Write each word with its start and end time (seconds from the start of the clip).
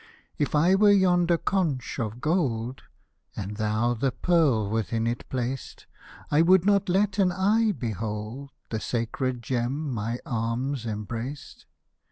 If 0.39 0.55
I 0.55 0.73
were 0.73 0.89
yonder 0.89 1.37
conch 1.37 1.99
of 1.99 2.21
gold, 2.21 2.81
And 3.35 3.57
thou 3.57 3.93
the 3.93 4.11
pearl 4.11 4.67
within 4.67 5.05
it 5.05 5.29
placed, 5.29 5.85
I 6.31 6.41
would 6.41 6.65
not 6.65 6.89
let 6.89 7.19
an 7.19 7.31
eye 7.31 7.71
behold 7.71 8.49
The 8.71 8.79
sacred 8.79 9.43
gem 9.43 9.93
my 9.93 10.17
arms 10.25 10.87
embraced. 10.87 11.67